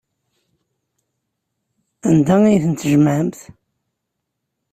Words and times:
Anda 2.09 2.35
ay 2.45 2.57
tent-tjemɛemt? 2.63 3.39